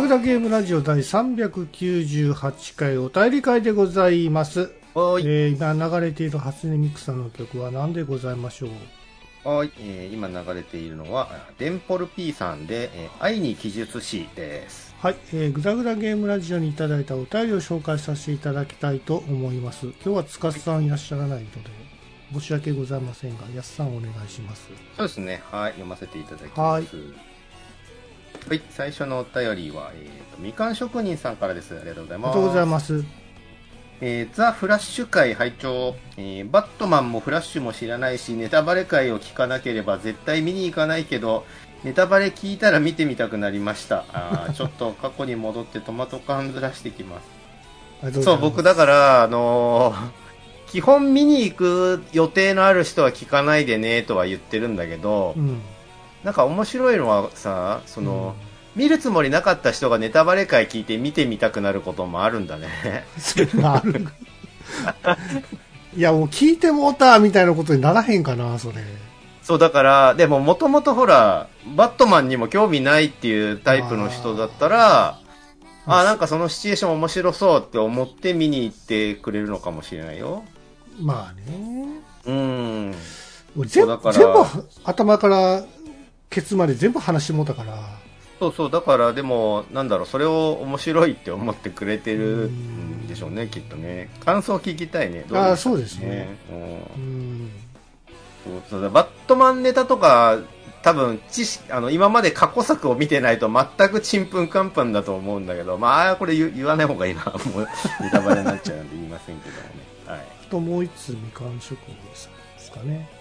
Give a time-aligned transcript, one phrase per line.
[0.00, 4.60] ぐたぐたゲームラジオ第398回お便り会でございます。
[4.94, 5.24] はーい。
[5.26, 8.66] えー今流れている初音ミクさんの曲は何でございましょ
[9.44, 9.48] う？
[9.48, 9.72] はーい。
[9.80, 14.94] えー今流れているのは、あデンポル P さんで、えー愛に記述詞です。
[15.00, 19.86] はい、えー、ぐだぐだゲームラジオにいただいたお便りを紹介させていただきたいと思います。
[19.86, 21.70] 今日はつかさんいらっしゃらないので、
[22.32, 24.68] 申し訳ございませんが、やすさんお願いします。
[24.96, 25.42] そうですね。
[25.50, 25.72] はい。
[25.72, 26.60] 読ませていただきます。
[26.60, 26.84] はい。
[28.70, 31.76] 最初のお便りは、えーと、みかん職人さんからです。
[31.76, 32.32] ありがとうございます。
[32.32, 33.04] ありがとうございます。
[34.00, 41.44] えーザ・フラッシュ会拝聴、えーバットマンもフラッシュも知らないし、ネタバレ会を聞かなければ絶対見に行かないけど、
[41.84, 44.04] ネタバレ聞いたら見てみたくなりました。
[44.12, 47.24] あー ちょっと過去に戻ってトマト缶ずらしてきます。
[48.02, 50.28] ありがとうござそ、いうます僕だから、あのー
[50.70, 55.62] 基本見に行く予定のある人は聞かないでねとは言ってるんだけど、うん。
[56.24, 58.34] なんか面白いのはさ、その、
[58.76, 62.68] 見るつもりなかった人がネタバレ会聞いて見てみたくなることもあるんだね。
[63.18, 64.06] それがある。
[65.96, 68.76] いや、もう聞いてもうたみたいなことにならへんかな、それ。
[69.42, 75.18] そう、だから、でももともとほら、バットマンにも興味ないっていうタイプの人だったら、
[75.86, 80.44] あなんかそのシチュエーション面白そうって思って見に行ってくれるのかもしれないよ。
[81.00, 82.02] まあね。
[82.26, 82.94] うん。
[83.64, 83.98] 全部
[84.84, 85.64] 頭から
[86.30, 87.78] ケツまで全部話してもうたから。
[88.38, 94.10] そうそう、だからでも、なんだろう、それを面白いって思ってくれてるんでしょうね、きっとね。
[94.24, 95.24] 感想聞きたいね。
[95.28, 96.28] どあーしたそうですね。
[96.50, 97.50] うんうん。
[98.70, 100.38] そうだバットマンネタとか、
[100.82, 107.68] 多分知識あの今まで過去作を見てないと全くちんぷんかんぷんだと思うんだけど、まあ、これ言言わない方がいいな、もう
[108.00, 109.68] ネタバレになっちゃうんで言いませんけどもね。
[110.06, 113.17] はい、あともう一つみかん職人さんですかね。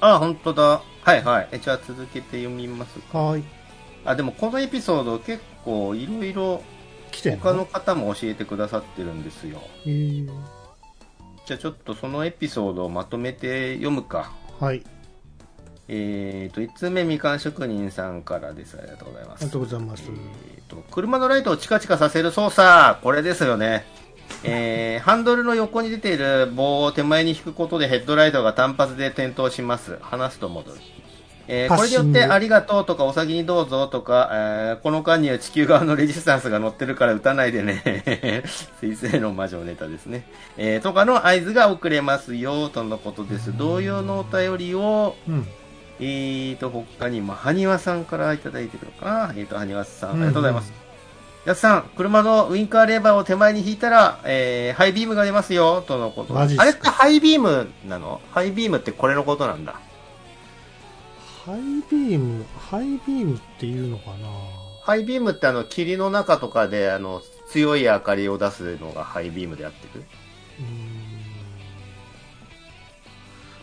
[0.00, 0.82] あ、本当だ。
[1.02, 1.48] はいはい。
[1.52, 2.98] えじゃあ続けて読みます。
[3.12, 3.42] はい。
[4.04, 6.62] あ、でもこのエピソード結構いろいろ
[7.10, 9.60] 来てん他の方も教えてくださってるんですよ。
[9.86, 10.30] えー
[11.46, 14.30] じゃあちょっとそのエピソードをまとめて読むか。
[14.60, 14.84] はい。
[15.88, 18.78] えーと、1つ目みかん職人さんからです。
[18.78, 19.52] ありがとうございますありが。
[19.52, 20.04] とうございます。
[20.06, 23.84] えーと車のライトをチカチカさせる操作、これですよね。
[24.44, 29.98] えーハンドルの横に出ている棒を手前に引くことでヘッドライトが単発で点灯します。
[30.02, 30.78] 離すと戻る。
[31.48, 38.44] えーこれによってありがとうとかお先にどうぞとか、えーこの間には地球側のレジスタンスが乗ってるから撃たないでね。
[38.80, 40.24] 水星の魔女ネタですね。
[40.56, 43.56] えーとかの合図が遅れますよ、とのことです。
[43.56, 45.46] 同様のお便りを、うん。
[46.02, 50.79] えーと、他にも、はにわさんからいただいてるのかなえーと、はにわさん、あうんりがとうございます。
[51.50, 56.38] やすさん、車のウインカーレバーを手前に引いたら、えー、ハイビームが出ますよ、とのこと。
[56.38, 58.20] あれってハイビームなの？
[58.30, 59.80] ハイビームってこれのことなんだ。
[61.44, 64.16] ハイビーム、ハイビームっていうのかな？
[64.82, 70.04] ハイビームってあの、霧の中とかで、あの、強い明かりを出すのがハイビームであってる
[70.60, 70.68] うーん。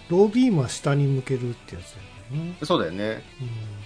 [0.10, 1.96] ロービームは下に向けるってやつ
[2.32, 2.58] だよね。
[2.64, 3.24] そうだよね。
[3.42, 3.77] うん。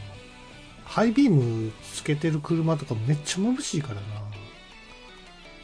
[0.92, 4.02] ハイビームつけてる車とかめっちゃ眩しいからな。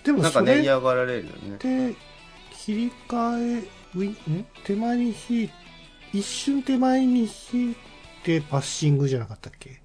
[0.05, 1.57] でもなんかね、嫌がられるよね。
[1.59, 1.95] で
[2.51, 4.45] 切り替えウィん？
[4.63, 5.49] 手前に引い
[6.13, 7.75] 一瞬手前に引い
[8.23, 9.81] てパッシングじゃなかったっけ？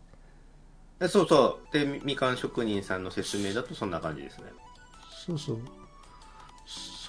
[1.01, 1.73] えそうそう。
[1.73, 4.45] で、みみかん職人さんの説明だとそんな感じですね。
[5.27, 5.59] そうそう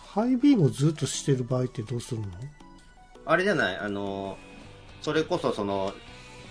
[0.07, 2.27] ハイビームをずっとしてる場合ってどうするの？
[3.27, 3.77] あれじゃない？
[3.77, 4.39] あの、
[5.03, 5.93] それこそその、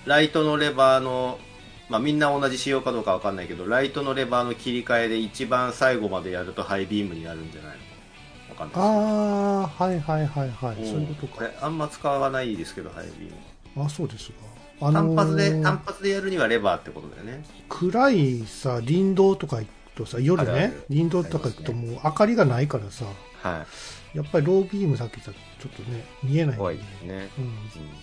[0.07, 1.41] ライトのレバーの、
[1.89, 8.55] まあみんな同じ仕様かどうかわかんないけど、ライトのレバーの切り替えで一番最後までやるとハイビームになるんじゃないの？
[8.55, 10.77] わかんないああはいはいはいはい。
[10.77, 11.51] ですそういうことか。
[11.61, 13.33] あんま使わないですけど、ハイビー
[13.77, 13.85] ム。
[13.85, 14.35] あそうですか。
[14.81, 17.45] あのー単発で、単発でやるにはレバーってことだよね。
[17.69, 23.05] 暗いさ林道とか行くとさ夜ね林道とか行くともう明かりがないからさ
[23.43, 23.67] は
[24.15, 24.17] い。
[24.17, 27.29] やっぱりロービームだけじゃちょっとね見えないんで怖いですね。
[27.39, 27.45] うん。
[27.45, 27.53] うん。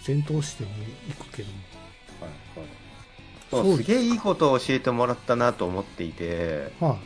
[0.02, 0.70] 戦闘しても
[1.08, 1.58] 行くけども
[3.50, 6.98] そそううすげえいいことを教えてもらったなと思っていて、は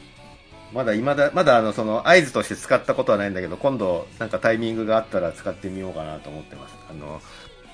[0.74, 6.76] まだ今だ、まだあの、その合図として使ったことはないんだけど、今度なんかタイミングがあったら使ってみようかなと思ってます。
[6.90, 7.22] あの、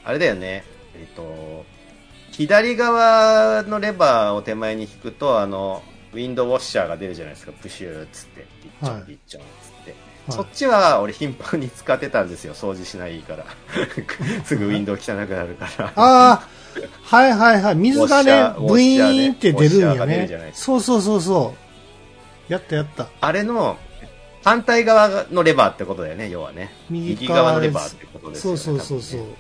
[0.04, 0.64] あれだよね、
[0.96, 1.66] えっ、と、
[2.32, 5.82] 左側のレバーを手前に引くと、あの、
[6.14, 9.92] ウィンドウォッシャーが出るじゃないですか、プシューっつって、一丁はい一丁っつって。
[9.92, 9.94] い。
[10.32, 13.46] そっちは俺頻繁に使ってたんですよ、掃除しないから。
[14.44, 15.86] すぐウィンドウ汚くなるから。
[15.86, 16.48] ああ、
[17.04, 17.76] はいはいはい。
[17.76, 20.52] 水がねブイーンって出るんやね。
[20.54, 21.54] そうそうそうそ
[22.50, 22.54] う。
[22.54, 23.08] やったやった。
[23.22, 23.78] あれの
[24.44, 26.72] 反対側のレバーってことだよね、要はね。
[26.90, 28.82] 右右側のレバーってことですよそうね。
[28.82, 29.20] そうそうそう。
[29.20, 29.36] 多分ね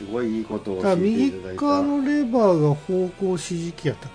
[0.00, 1.32] うんすごいいいことを教え右。
[1.56, 4.10] 側のレバーが方向指示器やったっ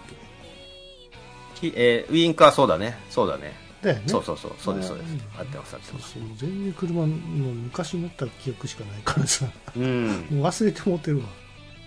[1.59, 1.69] け？
[1.71, 2.98] きえーウインカーそうだね。
[3.09, 3.54] そうだね。
[3.81, 4.51] だよねそうそうそう。
[4.57, 5.71] そうです、そうですってます、合ってます。
[5.71, 9.45] そうそう全然車の昔乗った記憶しかないからさ
[9.75, 10.07] うん。
[10.31, 11.24] もう忘れてもってるわ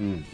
[0.01, 0.25] うん、うん。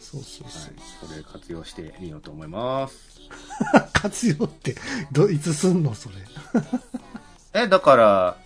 [0.00, 1.08] そうそうはいそう、。
[1.08, 3.20] それ活用してみようと思います。
[3.92, 4.74] 活用って
[5.12, 6.14] どいつすんのそれ
[7.62, 8.36] え、だから、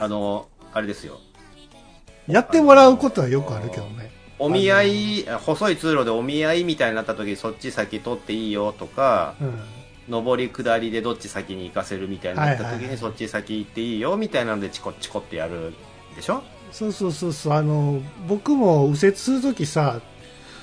[0.00, 1.20] あの、あれですよ。
[2.26, 9.60] やってもらうことはよくあるけどねお見合い、細い通路でお見合いみたいになった時そっち先取っていいよとか、うん
[10.06, 15.72] 上り下りでどっち先に行かせるみたいになった時にそっち先行っていいよみたいなのでチコチコってやる
[16.14, 16.42] でしょ？
[16.74, 17.52] そうそうそうそう。
[17.52, 20.00] あの僕も右折するときさ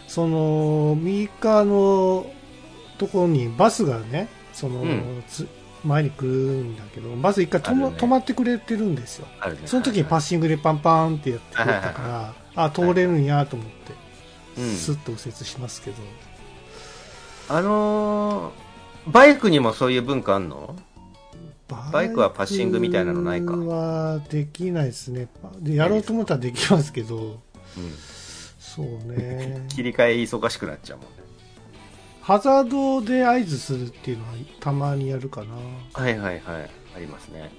[0.07, 2.25] その右側の
[2.97, 5.23] ところにバスがねその、うん。
[5.27, 5.47] つ
[5.83, 8.01] 前に来るんだけどバス一回止ま,、あるね。
[8.01, 9.25] 止まってくれてるんですよ。
[9.25, 9.57] ね。
[9.65, 13.93] その時にパッシングでパンパンってやってくれたはいはいから、あ通れるんやと思って、
[14.59, 14.75] うん。
[14.75, 15.97] スッと右折しますけど。
[17.49, 18.71] あのー
[19.07, 20.75] バイクにもそういう文化あんの？
[21.91, 25.27] バイクはパッシングみたいなのないかはできないですね
[25.59, 28.11] でやろうと思ったらできますけどうん。
[28.59, 31.11] そうね 切り替え忙しくなっちゃうもんね。
[32.21, 34.29] ハザードで合図するっていうのは
[34.59, 35.55] たまにやるかな
[35.93, 36.69] はいはいはい。
[36.95, 37.51] ありますね。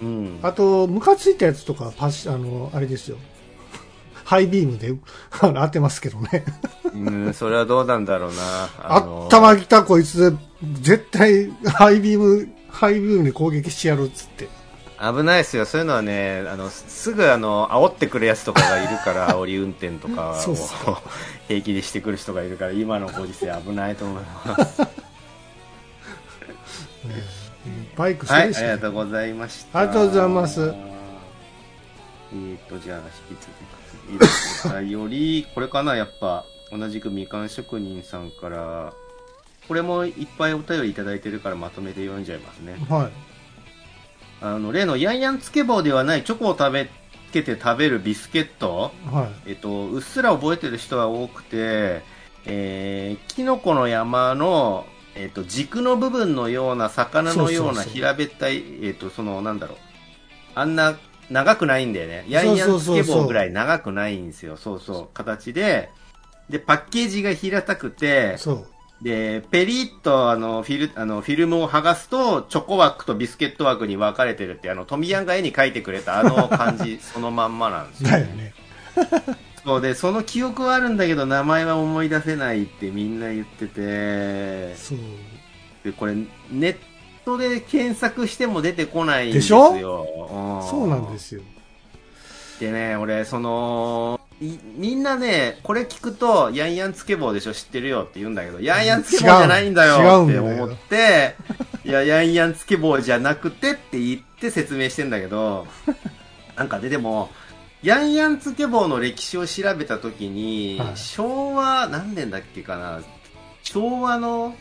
[0.00, 0.38] うんうん。
[0.42, 3.18] あとムカついたやつとかパシあのあれですよ
[4.24, 4.94] ハイビームで
[5.40, 6.44] 当てますけどね
[6.94, 8.68] うん、それはどうなんだろうな。
[8.82, 10.36] あのーったまきたこいつ
[10.80, 14.48] 絶対ハイビームハイビームで攻撃してやるっつって
[15.00, 15.64] 危ないですよ。
[15.64, 20.34] そういうのはね、あの、すぐあの、煽ってくるやつとかがいるから、 煽り運転とかを
[21.48, 24.82] 平気でしてくる人がいるから、今のご時世危ないと思います。
[27.96, 29.78] バイクそはい、ありれしかないがとうございました。
[29.78, 30.74] ありがとうございます
[32.32, 32.98] えーと、じゃあ、
[33.30, 38.92] 引き続き、 より、これかな、やっぱ、同じくみかん職人さんから、
[39.70, 42.74] これもいっぱいお便りいただいてるからまとめて読んじゃいますね。
[42.88, 43.12] はい
[44.42, 52.02] あの、例のヤンヤンつけ棒ではないチョコを食べ、つけて食べるビスケットはいえっと、うっすら覚えてる人は多くて、
[52.46, 59.78] えー、キノコの山の、えっと、軸の部分のような魚のような平べったい、えっと、その、なんだろう。
[60.56, 60.98] あんな、
[61.30, 62.24] 長くないんだよね。
[62.28, 64.56] ヤンヤンつけ棒ぐらい長くないんですよ。
[64.56, 65.08] そうそう。
[65.14, 65.90] 形で。
[66.48, 68.66] で、パッケージが平たくて、そう
[69.02, 78.52] で、ペリッと、あの、フィル、あの、フィルムを剥がすと、チョコ枠とビスケット枠に分かれてるって、あの、トミヤンが絵に描いてくれたあの感じ、 そのまんまなんですよ、だよね。
[79.64, 84.98] そうで、その記憶はあるんだけど、名前は思い出せないってみんな言ってて、そう。
[85.84, 86.26] で、これ、ネ
[86.70, 86.76] ッ
[87.24, 89.76] トで検索しても出てこないんですでしょ？
[89.78, 90.66] よ。
[90.70, 91.40] そうなんですよ。
[92.58, 101.36] でね、俺、その、いみんなね、これ聞くと、ヤンヤンつけ棒でしょ知ってるよって言うんだけど、ヤンヤンつけ棒じゃないんだよって思って、
[101.84, 105.66] いや、ヤンヤンつけ棒じゃなくてって言って説明してんだけど、
[106.56, 107.30] なんかで、でも、
[107.82, 110.96] ヤンヤンつけ棒の歴史を調べたときに、はい。
[110.96, 113.00] 昭和、何年だっけかな、
[113.62, 114.54] 昭和の、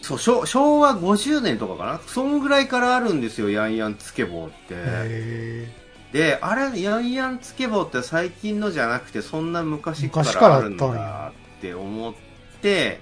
[0.00, 5.81] そう、昭昭和50年とかかなそんぐらいからあるんですよ、ヤンヤンつけ棒って。
[6.12, 12.14] へで、あれ、ヤンヤンつけ棒って最近のじゃなくて、そんな昔かららあるんだって思っ
[12.60, 13.00] て、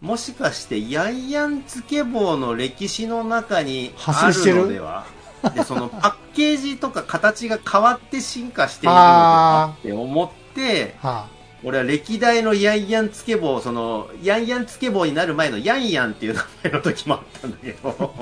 [0.00, 5.06] もしかして、ヤンヤンつけ棒の歴史の中にあるるのでは？
[5.54, 9.74] で、そのパッケージとか形が変わって進化しているのでは？
[9.78, 11.08] って思って、あ。
[11.08, 18.14] は俺は歴代のヤンヤンつけ棒、その、ヤンヤンつけ棒になる前のヤンヤンっていう名前の時もあったんだけど、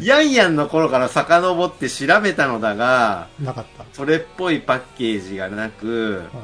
[0.00, 3.84] ヤンヤンの頃から遡って調べたのだが、なかった。
[3.92, 6.40] それっぽいパッケージがなく、は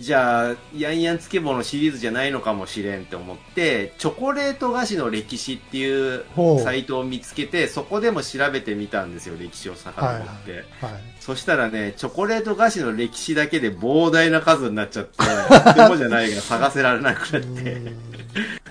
[0.00, 6.24] じゃあ、ヤンヤンつけ棒のシリーズじゃないのかもしれんって思って、チョコレート菓子の歴史っていう
[6.62, 10.04] サイトを見つけて、そこでも調べてみたんですよ、歴史を遡っ
[10.44, 10.52] て。
[10.80, 17.96] はいはいそしたらね、チョコレート菓子の歴史だけで膨大な数になっちゃって、とてもじゃないが探せられなくなっうて、ー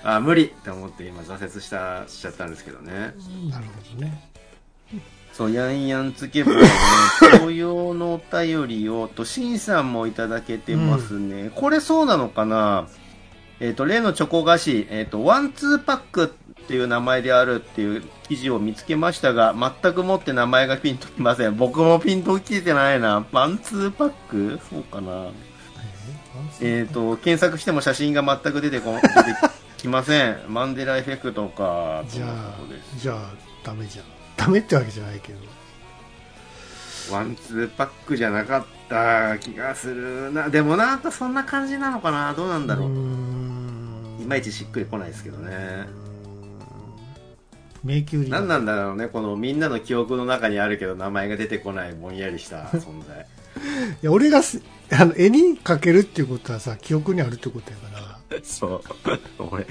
[0.02, 3.12] あ、無理って思って今挫折した、しちゃったんですけどね。
[3.28, 4.30] んなるほどね
[5.36, 6.62] そう、ヤンヤンつけ棒ね、
[7.40, 11.50] 同様のお便りを、と、シンさんもいただけてますね。
[11.54, 12.88] これそうなのかな？
[13.60, 21.56] えっ、と、例のチョコ菓子、えっ、と、ワンツーパックっていう名前であるっていう記事を見つけましたが、全くもって名前がピンときません。
[21.56, 23.26] 僕もピンときてないな。
[23.30, 24.58] ワンツーパック？
[24.70, 25.28] そうかな。
[26.62, 29.34] えっ、と、検索しても写真が全く出てこ、出て
[29.76, 30.38] きません。
[30.48, 32.98] マンデラエフェクトか、じゃとのあことです。
[32.98, 34.15] じゃあダメじゃん
[34.46, 35.38] ダメってわけじゃないけど
[37.12, 40.48] ワンツーパックじゃなかった気がするな。
[40.48, 42.88] でもなんかそんな感じなのかなどうなんだろう。
[42.88, 45.86] うーんまいちしっくりこないですけどね。
[47.84, 53.26] 迷宮何なんだろうね、このみんなの記憶の中にあるけど名前が出てこないぼんやりした存在。
[54.02, 54.60] いや俺がす
[54.92, 58.82] あの絵に描けるっていうことはさ記憶にあるってことやから そう。
[59.38, 59.66] 俺、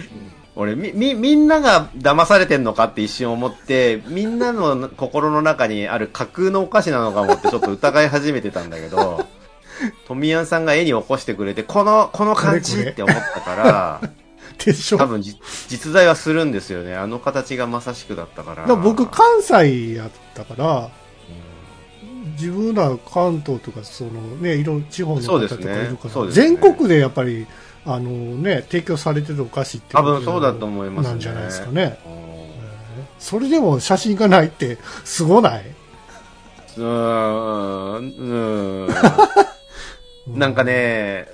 [0.55, 9.25] 俺、み、み、みんなが騙されてんのかって一瞬思って、みんなの心の中にある架空のお菓子なのかもってちょっと疑い始めてたんだけど、
[10.07, 14.01] 富谷さんが絵に起こしてくれて、この、この感じって思ったから、
[14.63, 16.95] でしょ多分じ実在はするんですよね。
[16.95, 18.61] あの形がまさしくだったから。
[18.61, 20.89] だから僕関西やったから
[22.39, 27.45] 自分ら関東とかそのねいろんな地方の方とかいるから、そうですね全国でやっぱり
[27.85, 31.09] あのね提供されてるお菓子って多分そうだと思いますね。
[31.11, 31.97] なんじゃないですかね、
[33.19, 35.63] それでも写真がないってすごない？
[36.77, 38.95] うーん、うーん。
[40.39, 41.27] なんかね、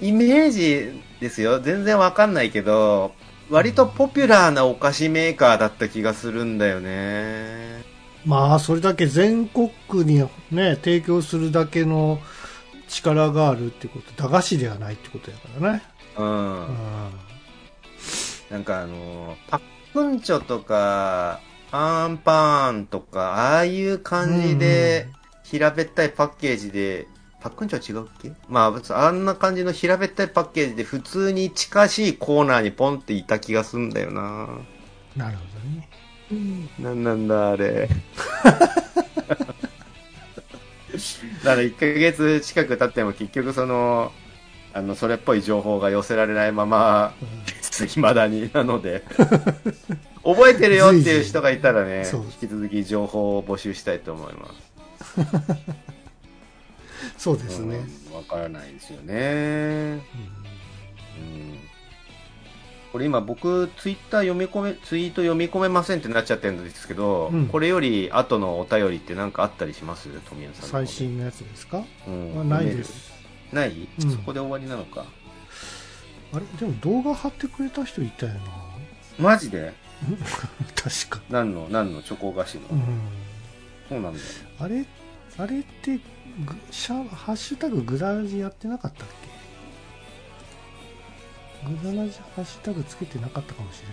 [0.00, 1.60] イメージですよ。
[1.60, 3.12] 全然わかんないけど、
[3.50, 7.84] 割とポピュラーなお菓子メーカーだった気がするんだよね。
[8.24, 9.70] まあそれだけ全国
[10.04, 12.18] にね提供するだけの
[12.94, 15.82] 力があるってこと駄菓子ではないってことやからね、
[16.16, 16.66] うん。
[16.66, 17.10] うん
[18.50, 19.60] なんかあの、パッ
[19.92, 25.08] クンチョとか、パンパンとか、ああいう感じで、
[25.42, 27.08] 平べったいパッケージで、
[27.40, 28.32] パックンチョは違うっけ？
[28.48, 34.48] まあ、別にあんな感じの平べったいパッケージで普通に近しいコーナーにポンっていた気がすんだよな。
[35.16, 35.42] なるほ
[36.30, 37.88] どねなんなんだ、あれ。
[41.42, 44.12] だから1ヶ月近く経っても結局その、
[44.72, 47.14] あの、それっぽい情報が寄せられないまま、
[47.86, 49.04] 未だになので、
[50.24, 54.74] 覚えてるよっていう人がいたらね、引き続き情報を募集したいと思います。
[57.18, 60.00] そうですね、うんわからないですよね。
[61.18, 61.73] うん
[62.94, 67.48] これ今僕、ツイッター読み込め、ツイート読み込めませんってなっちゃってるんですけど、うん。
[67.48, 70.08] これより後のお便りって何かあったりします？
[70.28, 70.86] 富谷さんの方で。
[70.86, 72.40] 最新のやつですか、うん。
[72.42, 73.12] あないです。
[73.52, 74.10] ない、うん。
[74.12, 75.06] そこで終わりなのか。
[76.34, 76.44] あれ？
[76.56, 78.40] でも動画貼ってくれた人いたよな。
[79.18, 79.72] マジで？
[80.80, 81.20] 確か。
[81.28, 82.00] 何の、何の？
[82.00, 82.80] チョコ菓子の、うん。
[83.88, 84.20] そうなんだ。
[84.60, 84.86] あれ？
[85.36, 86.00] あれってぐ
[86.70, 89.33] シャハッシュタググダラジやってなかったっけ？
[91.68, 93.90] グダラジハッシュタグつけてなかったかもしれん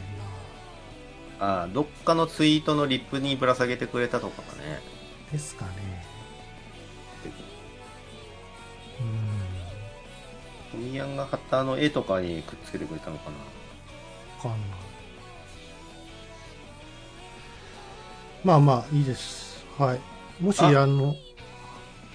[1.40, 1.46] な。
[1.60, 4.80] ああ、どっかのツイートのリップにぶら下げてくれたとかかね。
[5.32, 5.72] ですかね。
[10.74, 10.82] うん。
[10.82, 13.38] 富谷が貼ったあの絵とかにくっつけてくれたのかな。
[14.50, 14.70] わかんない。
[18.44, 19.66] まあまあいいです。
[19.78, 20.00] はい。
[20.44, 21.16] もしああの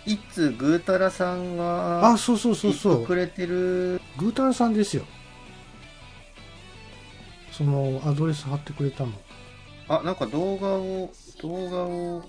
[0.05, 3.07] いつぐーたらさんが、あそうそうそうそう。
[3.07, 4.01] くれてる。
[4.17, 5.05] グータラさんですよ
[7.57, 9.13] そのアドレス貼ってくれたの？
[9.89, 11.11] あ、なんか動画を、
[11.41, 12.23] 動画を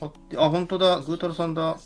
[0.00, 1.78] 貼って、あ、本当だ、ぐーたらさんだ。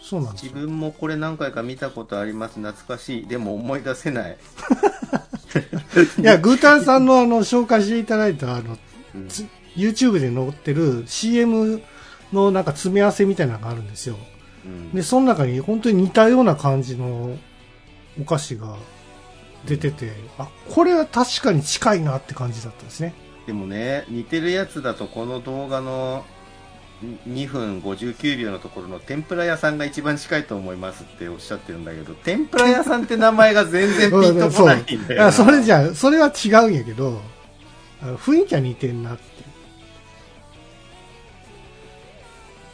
[0.00, 2.60] そうなんですよ自分もこれ何回か見たことあります。
[2.60, 3.26] 懐かしい。
[3.26, 4.36] でも思い出せない。
[6.20, 8.76] いやグータラさんのあの紹介していただいたあの
[9.14, 11.82] うんつ YouTube で載ってる CM
[12.32, 14.16] のなんか詰め合わせみたいなのがあるんですよ
[14.64, 17.36] うんでその中に本当に似たような感じの
[18.20, 18.76] お菓子が
[19.68, 23.14] 出てて、あこれは確かに近いなって感じだったんですね。
[23.46, 26.24] でもね、似てるやつだとこの動画の
[27.28, 37.20] 2分59秒のところの天ぷら屋さんが一番近いと思いますっておっしゃってるんだけど、天ぷら屋さんって名前が全然ピンとこないんだよ それじゃそれは違うんやけど
[38.00, 39.22] 雰囲気は似てんなって。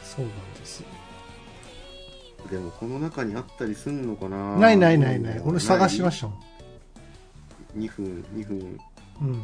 [0.03, 0.81] そうなんです。
[0.81, 0.87] よ
[2.51, 4.57] でもこの中にあったりすんのかな？
[4.57, 5.41] ないないないない。
[5.45, 6.54] 俺探しましたもん
[7.77, 8.79] 2分、2分。
[9.21, 9.43] うん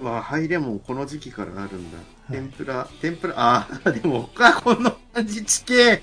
[0.00, 1.98] まあ、ハイレモンこの時期からあるんだ。
[1.98, 6.02] い天ぷら、天ぷら、ああ、 でも、か、この感じ近い。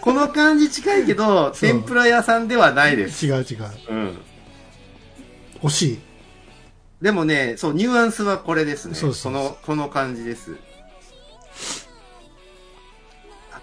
[0.00, 3.26] この感じ近いけど、そう天ぷら屋さんではないです。
[3.26, 4.18] 違う違ううん。
[5.62, 5.98] 惜しい
[7.02, 8.94] でもね、そう、ニュアンスはこれですね。
[8.94, 10.56] そうそうそうこの、この感じです。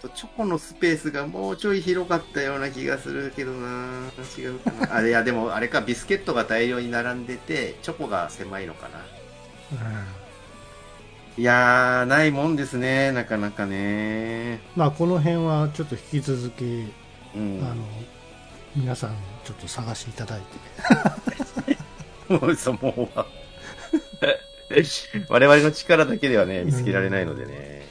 [0.08, 4.94] と、チョコのスペースがもうちょい広かったような気がするけどな違うかな。
[4.96, 9.00] あれ、いや、でも、あれか、ビスケットが大量に並んでて、チョコが狭いのかな。
[9.72, 10.28] うん
[11.38, 14.60] いやー、ないもんですね、なかなかね。
[14.76, 16.92] まあこの辺はちょっと引き続き、
[17.36, 17.60] うん。
[17.62, 17.76] あの
[18.76, 19.12] 皆さん
[19.44, 20.42] ちょっと探していただい
[21.68, 21.78] て
[22.34, 23.26] もう、そう、もう。
[25.30, 27.87] 我々の力だけではね、見つけられないのでね。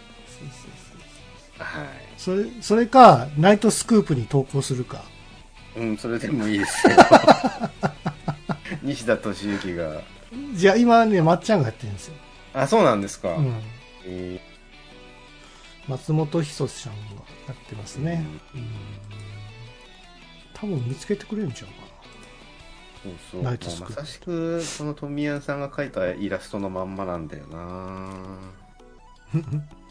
[2.30, 2.45] はい。
[2.45, 5.04] それそれかナイトスクープに投稿するか
[5.76, 7.02] うん、それでもいいですけど。
[8.83, 10.00] 西田敏行が。
[10.54, 12.14] じゃあ今ね、まっちゃんがやってるんですよ。
[12.54, 13.35] あ、そうなんですか。
[13.35, 13.62] うん。
[14.04, 14.40] え
[15.88, 16.99] 松本人志さんが
[17.47, 18.25] やってますね。
[18.54, 18.80] うん。
[20.54, 23.42] 多分見つけてくれるんちゃうかーそうそう。
[23.42, 27.59] ナイトスクープまさしく、その富谷さんが描いたイラストのまんまなんだよな
[29.35, 29.42] な。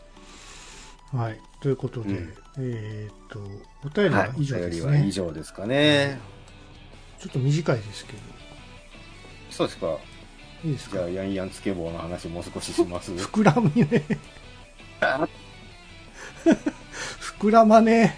[1.15, 1.39] はい。
[1.61, 3.39] ということで、うんえーっと、
[3.85, 4.21] お便りは。
[4.21, 5.05] はい以上ですね。
[5.07, 6.19] 以上ですかね。
[7.19, 8.19] ちょっと短いですけど、
[9.49, 9.97] そうですか。
[10.63, 10.97] いいですか？
[10.97, 13.11] じゃあ、ヤンヤンつけ棒の話もう少しします？
[13.15, 14.03] 膨らみね。
[17.39, 18.15] 膨らまね。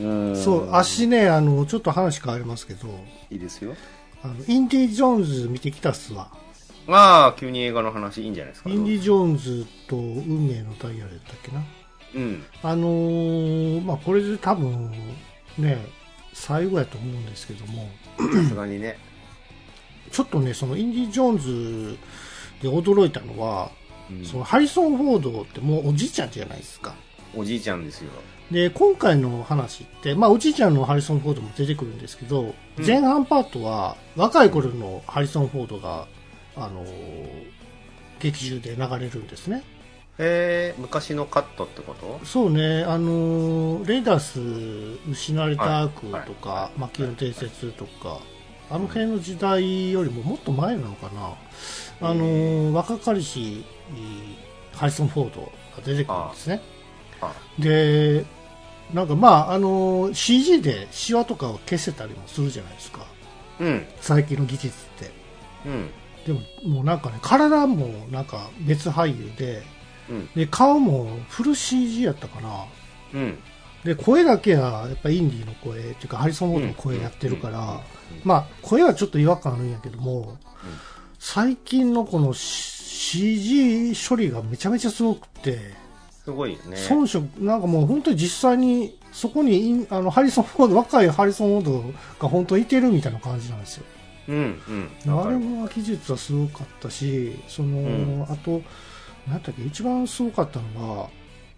[0.00, 2.88] うんそう、足ね、あの、ちょっと話変わりますけど、
[3.30, 3.74] いいですよ。
[4.24, 6.30] あの、インディ・ジョーンズ見てきたっすわ。
[6.88, 8.70] ああ、急に映画の話いいんじゃないですか。
[8.70, 11.62] インディ・ジョーンズと運命のダイヤルやったっけな。
[12.14, 12.44] うん。
[12.62, 14.90] あのーまあ、これで多分、
[15.58, 15.84] ね、
[16.32, 17.88] 最後やと思うんですけども、
[18.18, 18.98] さすがにね。
[20.10, 21.98] ちょっとね、そのインディ・ジョーンズ
[22.62, 23.70] で驚いたのは、
[24.10, 26.94] うんそのハリソン・フォードってもうおじいちゃんじゃないですか。
[27.34, 28.10] おじいちゃんですよ。
[28.50, 36.06] で、今回の話って、まあ、おじいちゃんのハリソン・フォードも出てくるんですけど、うん前半パートは、若い頃のハリソン・フォードが、
[36.56, 37.44] あのー
[38.20, 39.62] 劇中で流れるんですね。
[40.16, 42.20] えー、昔のカットってこと？
[42.24, 44.40] そうね、あのーレイダース
[45.10, 48.20] 失われたアークとか、はいは魔球の伝説とか、
[48.70, 51.08] あの辺の時代よりももっと前なのか
[52.00, 52.08] な。
[52.08, 53.64] あのー若かりし、
[54.72, 55.48] ハリソン・フォードが
[55.84, 56.60] 出てくるんですね。
[57.20, 58.24] あで、
[58.92, 63.04] なんかまあ、あのー CG でシワとかを消せたりもするじゃないですか。
[63.60, 63.86] うん。
[64.00, 65.10] 最近の技術って。
[65.66, 65.90] うん。
[66.26, 69.62] でも、もうなんかね、体もなんか別俳優で、
[70.08, 70.28] うん。
[70.34, 72.64] で、顔もフル CG やったかな。
[73.14, 73.38] うん。
[73.84, 77.80] で、声だけは、やっぱインディーの声、っていうか、ハリソン・フォードの声やってるから、
[78.24, 80.38] まあ、声はちょっと違和感あるんやけども、
[81.18, 85.58] 最近のこの CG 処理がめちゃめちゃすごくて、
[86.24, 86.76] すごいよね。
[86.78, 93.84] 遜色、なんかもう本当に実際に、そこにあの、ハリソン・フォード、若いハリソン・フォードが本当いてるみたいな感じなんですよ。
[94.28, 94.60] うん。
[95.06, 95.20] うん。
[95.20, 98.62] あれも技術はすごかったし、その、んあと、
[99.28, 101.08] なんだっけ、一番すごかったのが、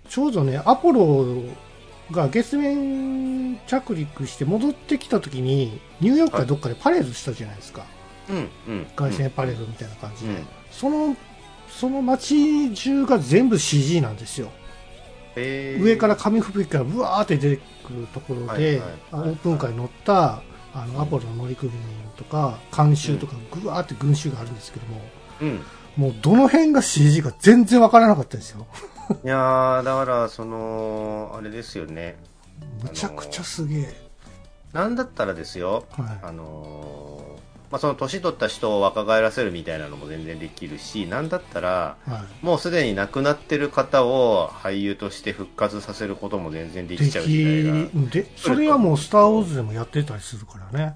[0.09, 1.26] ちょうどね、アポロ
[2.12, 7.85] が月面着陸して戻ってきた時に、ニューヨークかどっかでパレードしたじゃないですか。
[8.29, 8.48] うん。
[8.68, 8.87] うん。
[8.96, 10.35] 凱旋パレードみたいな感じで。
[10.35, 11.16] うんその、
[11.70, 14.50] その街中が全部 CG なんですよ。
[15.37, 18.81] えー上から紙吹雪からブワーって出てくるところで、はいはい
[19.12, 20.42] あオープンカーに乗った
[20.77, 21.79] あのアポロの乗組員
[22.17, 25.01] とか監修とかぐわーって群衆があるんですけども、
[25.41, 25.61] うん。
[25.97, 28.67] もうどの辺が CG か全然わからなかったですよ。
[29.25, 32.17] いやー、だから、その、あれですよね。
[32.83, 34.07] むちゃくちゃすげえ。
[34.73, 35.87] なんだったらですよ。
[35.93, 36.19] はい。
[36.23, 37.46] あのー
[37.77, 42.45] まあ、その年取った人を若返らせるみたいなのも全然できるし、なんだったら、はい。
[42.45, 48.11] もうすでに亡くなってる方を俳優として復活させることも全然できちゃう時代が。
[48.11, 50.95] で、それはもうスター・ウォーズでもやってたりするからね。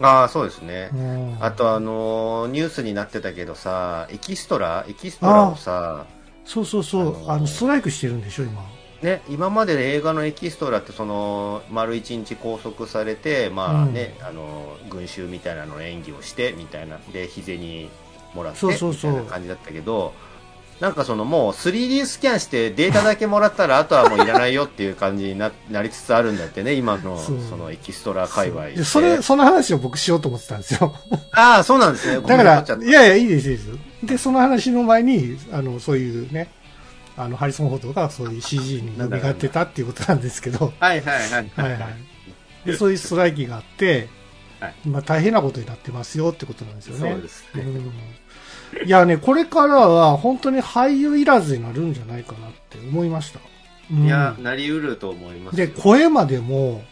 [0.00, 0.88] ああ、そうですね。
[0.94, 6.06] うんあとあのーニュースになってたけどさ、エキストラエキストラをさ、
[6.46, 8.62] そうそうそう、あのーあの、ストライクしてるんでしょ、今。
[9.02, 17.88] ね、今まで映画のエキストラってその丸一日拘束されて、まあねあの群衆みたいなの演技をしてみたいなで日銭
[18.34, 19.10] もらってそうそうそう。
[19.10, 20.14] みたいな感じだったけど
[20.78, 27.38] なんかそのもう 3D スキャンしてデータだけもらったらあとはもういらないよっていう感じにな なりつつあるんだってね今のそう。
[27.48, 30.94] そのエキストラ界隈でそれ、その話を僕しようと思ってたんですよ。
[31.32, 32.18] ああそうなんですね。
[32.18, 33.68] ごだからいやいや、いいです、いいです。
[34.02, 36.48] で、その話の前に、あの、そういうね、
[37.16, 42.66] あの、ハリソン・フォードがそういう CG に蘇ってたっていうことなんですけど、はいはいはいはいはい。
[42.66, 44.08] で、そういうストライキがあって、
[44.60, 47.12] はい今大変なことになってますよってことなんですよね。
[47.12, 47.92] そうですねうん
[48.86, 53.40] いやね、これからは本当に俳優いらずになるんじゃないかなって思いました。
[53.90, 56.82] うんいやなりうると思いますで、よ声までも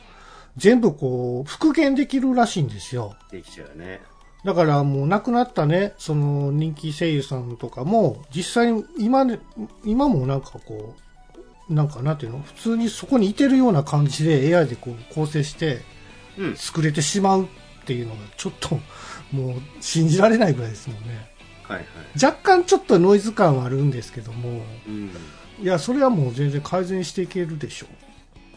[0.57, 3.15] 全部こう、復元できるらしいんですよ。
[3.31, 4.03] できちゃうね
[4.45, 9.39] だからもう亡くなったね、その人気声優さんとかも、実際に今ね、
[9.85, 10.95] 今もなんかこ
[11.69, 15.83] う、なんかなんていうの普通にそこにいてるような感じで AI でこう構成して
[16.39, 16.57] うん。
[16.57, 17.47] 作れてしまうっ
[17.85, 18.79] ていうのがちょっと
[19.33, 21.31] もう信じられないぐらいですもんね。
[21.63, 22.25] はいはい。
[22.25, 25.11] 若干ちょっとノイズ感はあるんですけども、うん。
[25.61, 27.87] いや、それはもう全然改善していけるでしょ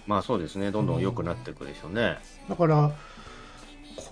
[0.08, 0.72] まあそうですね。
[0.72, 2.18] どんどん良くなっていくでしょうね。
[2.48, 2.50] う。
[2.50, 2.92] だから、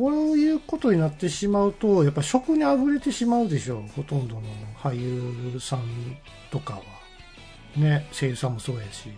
[0.01, 3.83] こういうことになってしまうと、やっぱ食にあふれてしまうでしょう。
[3.95, 4.41] ほとんどの
[4.75, 5.83] 俳優さん
[6.49, 6.81] とかは。
[7.77, 9.09] ね、声優さんもそうやし。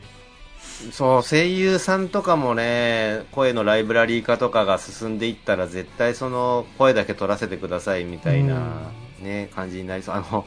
[0.92, 8.92] そう、声優さんとかもね、声のライブラリー化とかが進んでいったら、絶対その声だけ取らせてくださいみたいな、
[9.22, 10.16] ね、感じになりそう。
[10.16, 10.46] あの、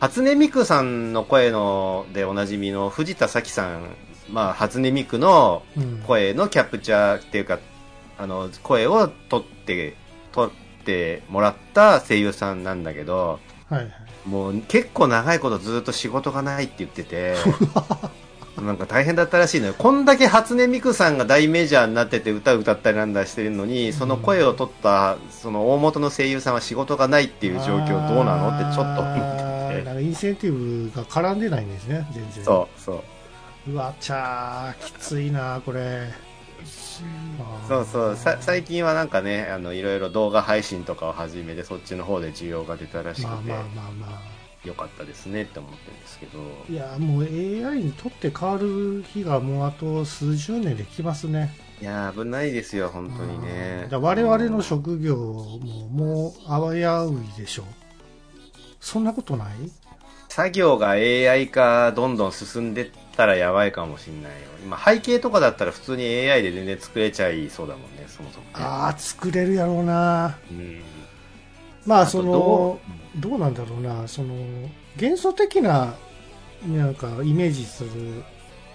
[0.00, 3.82] 初音ミクさんの声のでおなじみの藤田咲さん、
[4.30, 7.58] まあ、初音ミクのうん声のキャプチャーっていうか、
[8.18, 9.96] あの、声を取って、
[10.32, 13.92] 取ってもらった声優さんなんだけど、はいはい。
[14.28, 17.34] もう結構長いことずっと仕事がないって言ってて、
[18.62, 19.74] なんか大変だったらしいのよ。
[19.76, 29.84] こんだけ初音ミクさんが大メジャーになってて歌歌ったりなんだしてるのに、その声を取った、その大元の声優さんは仕事がないっていう状況どうなのってちょっと思ってて。
[29.84, 32.44] なんかインセンティブが絡んでないんですね、全然。
[32.44, 33.04] そう、そ
[33.66, 33.72] う。
[33.72, 36.08] うわ、ちゃー、きついな、これ。
[37.68, 44.34] そうそうさ最近はなんかねあのいろいろ動画配信とかを始めてそっちの方で需要が出たらしくて、まあまあまあまあ。
[44.66, 46.38] よかったですねって思ってるんですけど
[46.70, 51.54] いや、もう AI にとって変わる日がもうあと数十年で来ますね。
[51.82, 57.66] いやー危ないですよ本当にねだから我々の職業ももう危ういでしょう。
[58.80, 59.48] そんなことない？
[60.30, 64.38] 作業が AI 化どんどん進んでったらやばいかもしんないよ。
[64.62, 68.50] 今背景とかだったら普通に AI で全然作れちゃいそうだもんねそもそもね。
[68.54, 70.38] ああ、作れるやろうな。
[70.50, 70.80] うん。
[71.86, 72.80] まあ、その、
[73.18, 73.38] どう？
[73.38, 74.34] なんだろうな、その、
[74.96, 75.94] 幻想的な、
[76.66, 77.90] なんか、イメージする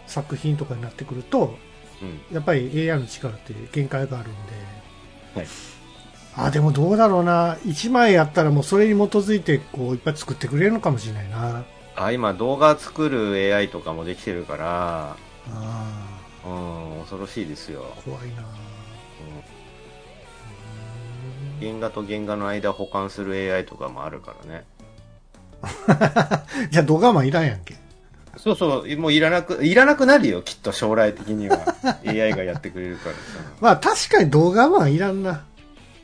[0.06, 1.58] 作品とかになってくると、
[2.02, 2.22] うん。
[2.36, 4.40] やっぱり AI の力って限界があるんで、
[5.36, 5.48] はい。
[6.36, 11.66] あ、でもどうだろうな、1枚やったらもうそれに基づいて、こう、いっぱい作ってくれるのかもしれないな。
[12.02, 15.18] あ今動画作る AI とかもできてるから
[15.52, 18.42] あうん恐ろしいですよあ、怖いな。
[18.42, 18.46] うん
[21.60, 24.64] 原画と原画の間を保管する AI とかもあるからね。
[26.72, 27.76] じゃあ動画マンいらんやんけ。
[28.38, 31.60] そうそう、もういらなく、いらなくなるよ、きっと将来的には。
[32.08, 33.16] AI がやってくれるから
[33.60, 35.44] まあ確かに動画マンいらんな。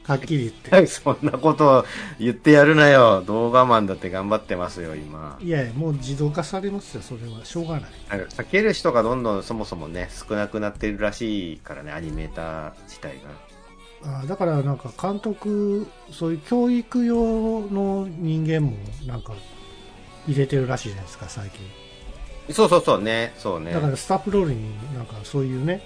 [0.08, 0.88] はっきり言って。
[0.88, 1.02] さ。
[1.04, 1.86] そんなこと
[2.20, 3.24] 言ってやるなよ。
[3.26, 5.38] 動画マンだって頑張ってますよ、今。
[5.42, 7.44] いやいや、もう自動化されますよ、それは。
[7.44, 7.90] しょうがない。
[8.10, 13.16] 避ける人がどんどんそもそもね、少なくなってるらしいからね、アニメーター自体
[14.04, 14.20] が。
[14.22, 18.74] あだからなんか監督、そういう教育用の人間も
[19.08, 19.34] なんか
[20.28, 22.54] 入れてるらしいじゃないですか、最近。
[22.54, 23.82] そうそうそうね、そうねだ。
[23.82, 25.82] からスタッフロールになんかそういうね、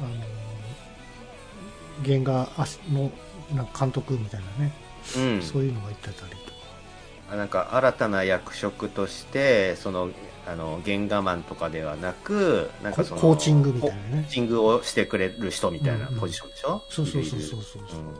[0.00, 0.08] あの、
[2.04, 2.48] 原画
[2.92, 3.12] の
[3.54, 4.72] なんか監督みたいなね、
[5.16, 5.42] うん。
[5.42, 6.52] そういうのがいってたりとか。
[7.32, 10.10] あなんか新たな役職として、その、
[10.46, 14.30] あの、原画マンとかではなく、なんかその、コーチングみたいなコねー。
[14.30, 18.00] チングをしてくれる人みたいなうんうんポジションでしょ、そうそうそういるいるそうそうそう。
[18.00, 18.14] うんうん。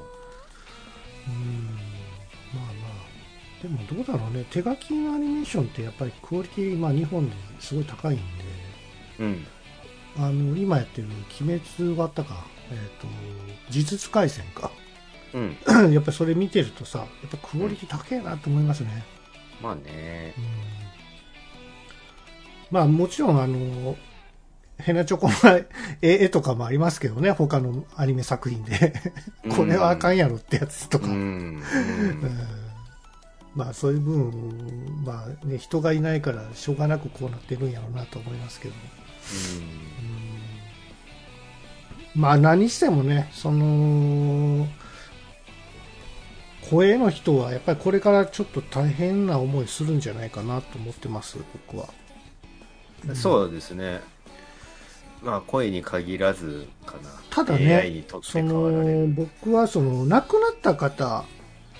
[2.54, 3.62] まあまあ。
[3.62, 4.44] でもどうだろうね。
[4.50, 8.22] 手書きのアニメーションってやっぱりクオリティ、まあ日本ですごい高いんで、
[9.20, 9.46] うん。
[10.18, 11.08] あの、今やってる
[11.40, 13.06] 鬼滅終わったか、えっ、と、
[13.70, 14.70] 呪術廻戦か。
[15.34, 15.56] うん。
[15.92, 19.04] やっぱりそれ見てるとさ、やっぱクオリティ高いなと思いますね。
[19.62, 20.40] まあねう。
[20.40, 20.44] ん
[22.70, 23.96] まあもちろんあの、
[24.78, 25.34] ヘナチョコの
[26.00, 28.94] 絵絵とかもありますけどね、他のアニメ作品で。
[29.54, 31.06] これはあかんやろってやつとか。
[31.06, 31.12] うん。
[31.12, 31.62] ううんん。
[33.54, 38.74] まあそういう分、まあね、人がいないからしょうがなくこうなってるんやろうなと思いますけど。
[42.14, 44.66] まあ何してもね、その、
[46.72, 51.36] 声の人はやっぱりこれからちょっと大変な思いするんじゃないかなと思ってます、
[51.68, 51.88] 僕は。
[53.06, 54.00] うんそうですね。
[55.22, 57.10] まあ声に限らずかな。
[57.30, 59.08] ただねその、る。
[59.08, 61.24] 僕はその、亡くなった方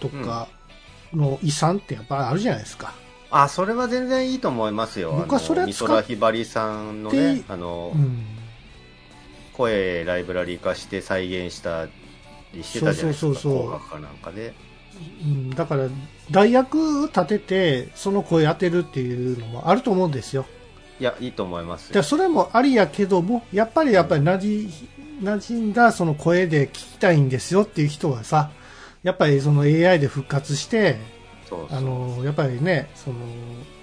[0.00, 0.48] とか
[1.14, 2.92] の遺産ってやっぱりあるじゃないですか。
[3.31, 5.12] あ、それは全然いいと思いますよ。
[5.12, 8.26] 僕はそれは美空ひばりさんのねて、あのう、ん。
[9.55, 11.87] 声ライブラリー化して再現した
[12.52, 13.26] りしてたじゃないですか。
[13.26, 14.71] そうそうそうそう紅白かなんかで。
[15.22, 15.88] うん、だから、
[16.31, 20.46] 代役立てて、その声当てるっていうのもあると思うんですよ。
[21.00, 22.02] いや、いいと思います。
[22.02, 24.68] それもありやけども、やっぱりやっぱりなじ、
[25.22, 28.50] 馴染んだその声で聞きたいんですよっていう人はさ、
[29.02, 30.96] やっぱりその AI で復活して、
[31.70, 33.16] あの、やっぱりね、その、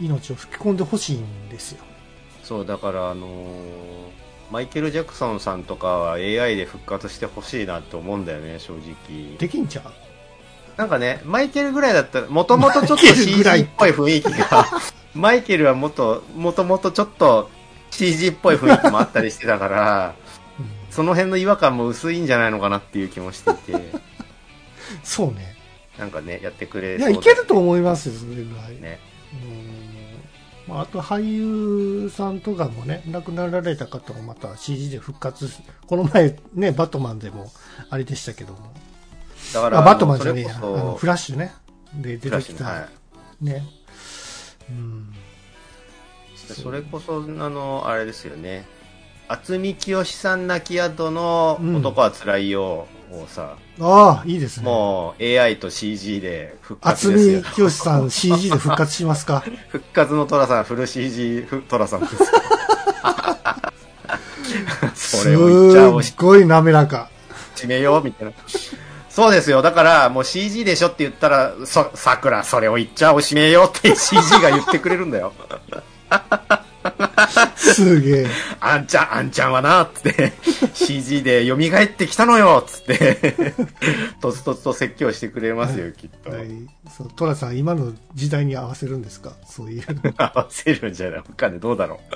[0.02, 1.84] 命を吹き込んでほしいんですよ。
[2.44, 4.20] そう、だからあのー
[4.52, 9.38] マイケル・ジャクソンさんとかは AI で復活してほしいなって思うんだよね、正直。
[9.38, 10.09] できんちゃう？
[10.80, 14.66] なんかね、マイケルぐらいだったら、もともとちょっと CG っぽい雰囲気が、
[15.14, 17.50] マイケルはもっと、もともとちょっと
[17.92, 20.16] CG っぽい雰囲気もあったりしてたから、
[20.58, 23.92] うんその辺の違和感も薄いんじゃないのかなっていう気もしていて、
[25.04, 25.56] そうね。
[26.00, 28.82] なんかね、やってくれいや、いけると思いますよ、それぐらい。
[28.82, 29.00] ね。
[29.34, 37.52] うんまあ、あと俳優さんとかもね、亡くなられた方もまた CG で復活す、この前ね、バットマンでも
[37.90, 38.74] あれでしたけども。
[39.54, 40.56] だから、あ、バットマンじゃねえや。
[40.62, 41.54] あフラッシュね。
[41.94, 42.64] で出てきた。
[42.64, 42.88] ねは
[43.42, 43.64] いね。
[44.70, 45.12] うん。
[45.12, 48.66] でそれこそ、あの、あれですよね。
[49.28, 54.66] 渥美清さん泣き宿のうん男は辛いよをさ、ああ、いいですね。
[54.66, 57.46] もう AI と CG で復活渥ですよ美。
[57.54, 59.44] 清さん CG で復活しますか？
[59.70, 62.20] 復活のトラさん、フル CG ふトラさんですよ。
[64.96, 67.10] それを言っちゃおうすっごい滑らか。
[67.56, 68.34] 締めようみたいな。
[69.20, 69.62] そうですよ。
[69.62, 75.34] だから、もう CG でしょって言ったら、そ、桜、それを言っちゃおう、締めようって CG が言ってくれるんだよ。
[77.58, 78.28] すげえ。
[78.62, 80.32] あんちゃん、あんちゃんはな、つって、
[80.74, 83.44] CG で蘇ってきたのよ、つって、
[84.22, 86.30] とつとつと説教してくれますよ、きっと。
[86.32, 86.48] はい。
[86.96, 89.34] そう、トラさん、今の時代に合わせるんですか？
[89.46, 89.84] そういう。
[90.16, 91.60] 合わせるんじゃないわかんない。
[91.60, 92.16] どうだろう。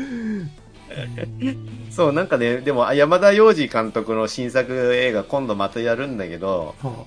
[1.90, 7.04] そう、なんかね、でも、山田洋次監督の新作映画、今度またやるんだけど、は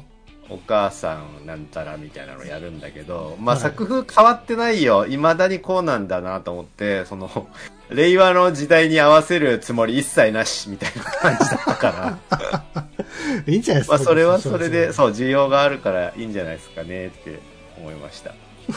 [0.50, 5.06] お母さんなんたらみたいなのやるんだけど、まあ、はい作風変わってないよ。
[5.06, 7.50] 未だにこうなんだなと思って、その、
[7.90, 12.20] 令和の時代に合わせるつもり一切なしみたいな感じだったから。
[12.30, 12.86] あ、
[13.46, 13.98] いいんじゃないですか。
[13.98, 17.40] まあ、それはそれで、うそう、需要があるからいいんじゃないですかねって
[17.78, 18.34] 思いました。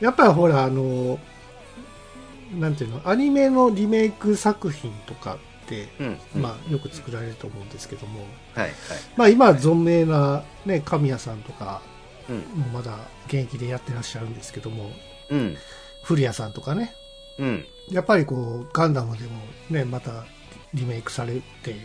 [0.00, 1.18] やっぱりほら、あの、
[2.58, 6.18] なんていうの、アニメのリメイク作品とかって、うん。
[6.36, 6.42] うん。
[6.42, 8.20] まあ、よく作られると思うんですけども、
[8.54, 8.72] はい、はい。
[9.16, 11.82] まあ、今は存命な、ね、神谷さんとか、
[12.28, 12.36] うん。
[12.60, 14.90] もまだ現役でやってらっしゃるんですけども、
[15.30, 15.56] うん。
[16.02, 16.94] 古谷さんとかね、
[17.38, 17.64] うん。
[17.90, 19.40] やっぱりこう、ガンダムでも
[19.70, 20.24] ね、また
[20.72, 21.76] リメイクされて、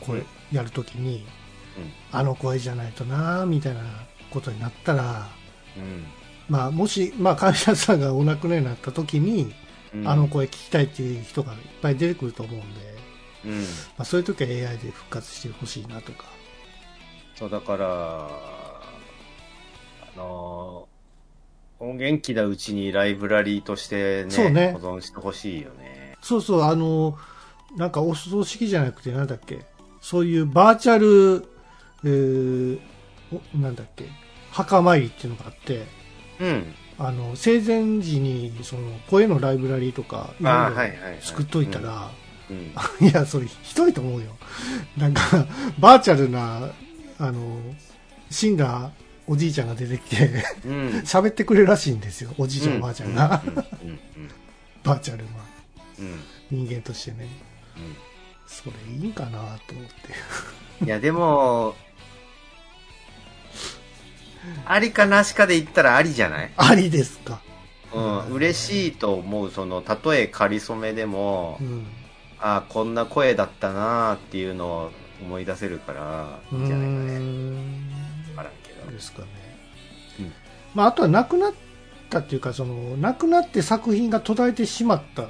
[0.00, 1.26] これ、やるときに、
[2.12, 3.82] あの声じゃないとなみたいな
[4.30, 5.28] ことになったら、
[5.76, 6.04] うん。
[6.48, 9.54] まあ、もし、まあ、神谷さんがお亡くなりになった時に、
[9.94, 10.08] うん。
[10.08, 12.66] あの声聞きたいっていう人がいっぱい出てくると思うんで、
[13.44, 13.60] うん。
[13.60, 13.66] ま
[13.98, 16.24] あ、そういう時は AI で復活してほしいなとか。
[17.34, 18.28] そう、だから、
[20.00, 20.88] あの
[21.80, 26.16] 音源機だうちにライブラリーとしてね、ね保存してほしいよね。
[26.20, 27.16] そうそう、あの、
[27.76, 29.64] なんかお葬式じゃなくて、なんだっけ、
[30.00, 31.48] そういうバーチャル、
[32.04, 32.80] えー
[33.30, 34.06] おなんだっけ、
[34.50, 35.86] 墓参りっていうのがあって、
[36.40, 36.74] うん。
[36.98, 41.22] あの、生前時に、その、声のライブラリーとか、いろいろ。
[41.22, 42.10] 作っといたら、
[42.50, 42.72] うん。
[43.06, 44.36] いや、それひどいと思うよ。
[44.96, 45.46] なんか、
[45.78, 46.70] バーチャルな、
[47.18, 47.60] あの、
[48.30, 48.90] 死んだ
[49.28, 50.72] おじいちゃんが出てきて、うん。
[50.72, 50.88] うん。
[51.00, 52.34] 喋ってくれるらしいんですよ。
[52.38, 53.42] おじいちゃん、おばあちゃんが。
[54.82, 55.30] バーチャルな
[56.00, 56.66] うん。
[56.66, 57.28] 人間としてね。
[57.76, 57.80] う
[58.46, 59.84] それいいんかなと思っ
[60.78, 60.84] て。
[60.84, 60.88] ん。
[60.88, 61.76] いや、でも、
[64.66, 66.50] ありかなしかで言ったらありじゃない？
[66.56, 67.40] ありですか。
[67.92, 68.18] うん。
[68.32, 71.86] 嬉しいと思う、その、たとえ仮初めでもう、ん。
[72.40, 74.90] ああ、こんな声だったなーっていうのを
[75.22, 77.18] 思い出せるから、いいんじゃないかね。
[77.18, 77.90] ん
[78.36, 78.90] わからんけど。
[78.92, 79.28] ですかね。
[80.20, 80.32] うん
[80.74, 81.52] まあ、あとは亡くなっ
[82.10, 85.22] たっていうか、その、亡くなって作品が途絶えてしまった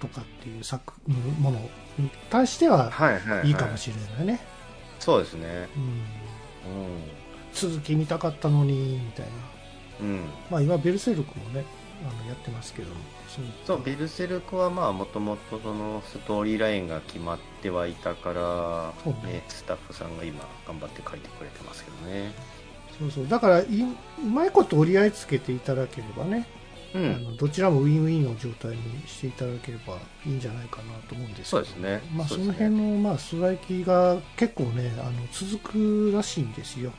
[0.00, 0.92] とかっていう作、
[1.40, 1.58] もの
[1.98, 3.48] に対してははいはい、はい。
[3.48, 4.40] いいかもしれないね。
[5.00, 5.68] そうですね。
[5.76, 5.82] うん。
[5.82, 5.86] う
[7.56, 9.26] 続き見たかったのに、みたい
[10.00, 10.06] な。
[10.06, 10.10] ん。
[10.10, 10.20] うん。
[10.50, 11.64] まあ今、ベルセルクもね、
[12.02, 12.88] あの、やってますけど、
[13.66, 22.32] そうベルセルクはまあ、もともとそのストーリーラインが決まってはいたから、ねね、スタッフさんが今頑張って書いてくれてますけどね。
[22.98, 23.28] そうそう。
[23.28, 26.46] だからい、うまいこと折り合いつけていただければね、
[26.94, 32.00] うあのどちらもウィンウィンの状態にしていただければいいんじゃないかなと思うんですそうですね。
[32.14, 36.92] まあ、その辺の、まあ、ストライキが結構ね、あの続くらしいんですよ、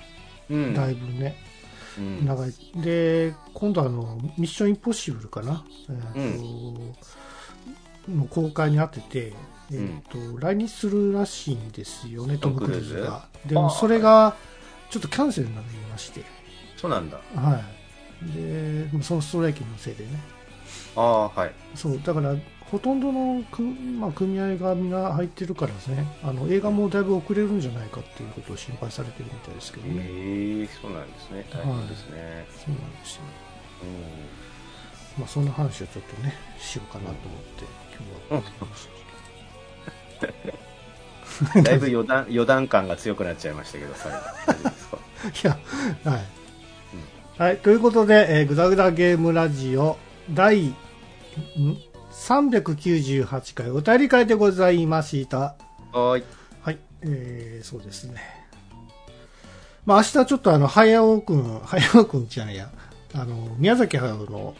[0.49, 0.73] うん。
[0.73, 1.35] だいぶね、
[1.97, 2.25] うん。
[2.25, 2.53] 長い。
[2.75, 6.93] で、今度あの、ミッションインポッシブルかな、えー
[8.05, 9.33] との公開に当てて、
[9.71, 13.27] えーと来日するらしいんですよね、トム・クルーズが。
[13.45, 14.35] でも、それが
[14.89, 16.21] ちょっとキャンセルになりまして、
[16.77, 17.19] そうなんだ。
[17.35, 18.31] はい。
[18.35, 20.11] で、そのストライキのせいでね。
[20.95, 21.51] ああ、はい。
[21.75, 22.33] そう、だから、
[22.71, 30.05] ほとんどのく、まあ、組合がみんな入ってるからですね、あの映画もだいぶ遅れるんじゃないかっていうことを心配されてるみたいですけどね。
[30.05, 31.45] ええそうなんですね。
[31.51, 32.45] 大変ですね。
[32.51, 33.21] そうなんですよ。
[35.17, 37.65] うまあ、そんな話をちょっとね、しようかなと思って、
[38.29, 38.45] 今日
[41.55, 41.61] は。
[41.61, 41.63] ん。
[41.63, 44.17] だいぶ余談、余談感が強くなっちゃいましたけど、最後。
[45.43, 45.57] いや、
[46.11, 46.25] はい。
[47.37, 49.97] はい、ということで、えー、ぐだぐだゲームラジオ
[50.31, 50.75] 第、ん？
[52.25, 55.37] ?398 回お便り会でございました。
[55.37, 56.23] はーい。
[56.61, 58.21] はい、えー、そうですね。
[59.85, 62.69] まあ明日ちょっとあの、早尾くん、早尾くんじゃねえや、
[63.13, 64.55] あの、宮崎駿の、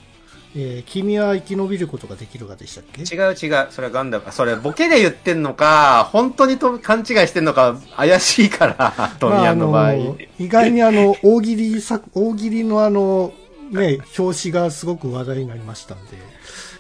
[0.56, 3.02] えー君は生き延びることができるかでしたっけ？
[3.02, 3.67] 違う違う。
[3.70, 4.24] それはガンダム。
[4.28, 9.84] あそれボケで言ってんのか、本当にと勘違いしてんのか、怪しいから、 トミヤンの場合。
[9.84, 13.34] まああの意外にあの、大喜利作、大喜利のあの、
[13.72, 16.13] ね、表紙がすごく話題になりましたんで、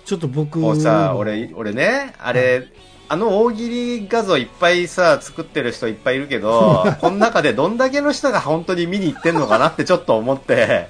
[0.07, 2.65] ちょっと僕もうさ、俺、俺ね、あれ、
[3.09, 10.87] あの大喜利画像いっぱいさ、作ってる人いっぱいいるけど、 この中でどんだけの人が本当に見に行ってんのかなってちょっと思って、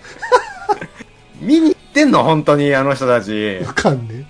[1.41, 2.23] 見に行ってんの？
[2.23, 3.57] 本当にあの人たち。
[3.65, 4.27] わかんね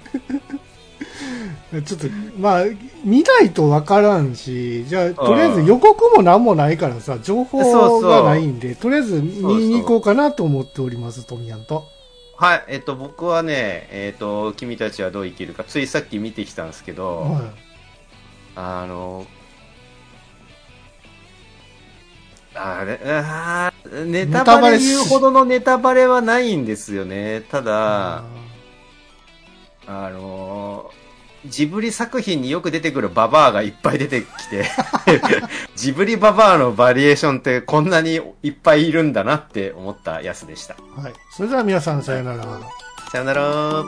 [1.74, 1.82] え。
[1.84, 2.08] ちょっと、
[2.40, 2.64] まあ、
[3.04, 11.97] 見ないとわからんし、じゃあ、とりあえず予告もなんもないからさ、情報がないんで、とりあえず見に行こうかなと思っております、トミヤンと。
[12.40, 17.52] はい、えっと、僕はね、えっと、君たちはどう生きるか、ついさっき見てきたんですけど、は
[18.56, 19.26] あの、
[22.54, 27.42] あれ、あーネタバレ言うほどのネタバレはないんですよね。
[27.42, 27.64] たい。
[27.64, 28.24] だ、
[29.88, 30.92] あの、
[31.50, 34.66] ジブリ作品によく出てくるババアがいっぱい出てきて、
[35.76, 40.76] ジブリババアのバリエーションってこんなにいっぱいいるんだなって思ったやつでした。
[40.96, 41.14] はい。
[41.32, 42.44] それでは皆さんさよなら。
[43.12, 43.84] さよなら。